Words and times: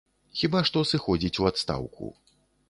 Хіба 0.39 0.61
што 0.69 0.83
сыходзіць 0.93 1.39
у 1.45 1.47
адстаўку. 1.51 2.11